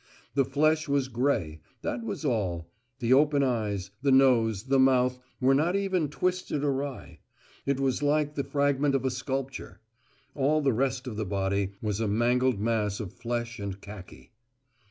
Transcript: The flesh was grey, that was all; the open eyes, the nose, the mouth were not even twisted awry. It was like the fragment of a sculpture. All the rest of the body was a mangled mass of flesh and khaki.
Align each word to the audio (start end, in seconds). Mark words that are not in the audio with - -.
The 0.33 0.45
flesh 0.45 0.87
was 0.87 1.09
grey, 1.09 1.59
that 1.83 2.03
was 2.03 2.25
all; 2.25 2.71
the 2.97 3.13
open 3.13 3.43
eyes, 3.43 3.91
the 4.01 4.11
nose, 4.11 4.63
the 4.63 4.79
mouth 4.79 5.19
were 5.39 5.53
not 5.53 5.75
even 5.75 6.09
twisted 6.09 6.63
awry. 6.63 7.19
It 7.67 7.79
was 7.79 8.01
like 8.01 8.33
the 8.33 8.43
fragment 8.43 8.95
of 8.95 9.05
a 9.05 9.11
sculpture. 9.11 9.79
All 10.33 10.59
the 10.59 10.73
rest 10.73 11.05
of 11.05 11.17
the 11.17 11.23
body 11.25 11.73
was 11.83 11.99
a 11.99 12.07
mangled 12.07 12.59
mass 12.59 12.99
of 12.99 13.13
flesh 13.13 13.59
and 13.59 13.79
khaki. 13.79 14.31